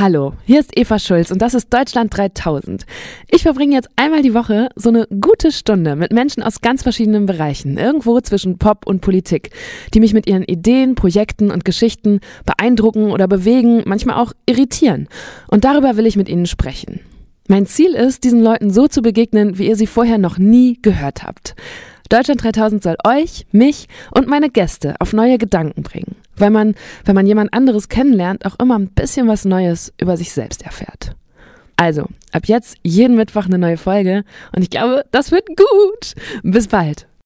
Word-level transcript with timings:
Hallo, 0.00 0.34
hier 0.44 0.60
ist 0.60 0.78
Eva 0.78 1.00
Schulz 1.00 1.32
und 1.32 1.42
das 1.42 1.54
ist 1.54 1.74
Deutschland 1.74 2.16
3000. 2.16 2.86
Ich 3.32 3.42
verbringe 3.42 3.74
jetzt 3.74 3.88
einmal 3.96 4.22
die 4.22 4.32
Woche 4.32 4.68
so 4.76 4.90
eine 4.90 5.08
gute 5.08 5.50
Stunde 5.50 5.96
mit 5.96 6.12
Menschen 6.12 6.40
aus 6.40 6.60
ganz 6.60 6.84
verschiedenen 6.84 7.26
Bereichen, 7.26 7.78
irgendwo 7.78 8.20
zwischen 8.20 8.58
Pop 8.58 8.86
und 8.86 9.00
Politik, 9.00 9.50
die 9.92 9.98
mich 9.98 10.14
mit 10.14 10.28
ihren 10.28 10.44
Ideen, 10.44 10.94
Projekten 10.94 11.50
und 11.50 11.64
Geschichten 11.64 12.20
beeindrucken 12.46 13.10
oder 13.10 13.26
bewegen, 13.26 13.82
manchmal 13.86 14.22
auch 14.22 14.32
irritieren. 14.46 15.08
Und 15.48 15.64
darüber 15.64 15.96
will 15.96 16.06
ich 16.06 16.14
mit 16.14 16.28
ihnen 16.28 16.46
sprechen. 16.46 17.00
Mein 17.48 17.66
Ziel 17.66 17.94
ist, 17.94 18.22
diesen 18.22 18.40
Leuten 18.40 18.70
so 18.70 18.86
zu 18.86 19.02
begegnen, 19.02 19.58
wie 19.58 19.66
ihr 19.66 19.74
sie 19.74 19.88
vorher 19.88 20.18
noch 20.18 20.38
nie 20.38 20.78
gehört 20.80 21.24
habt. 21.24 21.56
Deutschland 22.08 22.44
3000 22.44 22.84
soll 22.84 22.96
euch, 23.04 23.46
mich 23.50 23.88
und 24.12 24.28
meine 24.28 24.48
Gäste 24.48 24.94
auf 25.00 25.12
neue 25.12 25.38
Gedanken 25.38 25.82
bringen, 25.82 26.14
weil 26.40 26.50
man, 26.50 26.74
wenn 27.04 27.14
man 27.14 27.26
jemand 27.26 27.52
anderes 27.52 27.88
kennenlernt, 27.88 28.46
auch 28.46 28.58
immer 28.58 28.78
ein 28.78 28.88
bisschen 28.88 29.26
was 29.28 29.44
Neues 29.44 29.92
über 30.00 30.16
sich 30.16 30.32
selbst 30.32 30.62
erfährt. 30.62 31.16
Also, 31.76 32.06
ab 32.32 32.46
jetzt 32.46 32.76
jeden 32.82 33.16
Mittwoch 33.16 33.46
eine 33.46 33.58
neue 33.58 33.76
Folge 33.76 34.24
und 34.54 34.62
ich 34.62 34.70
glaube, 34.70 35.04
das 35.10 35.30
wird 35.30 35.46
gut. 35.48 36.14
Bis 36.42 36.68
bald. 36.68 37.08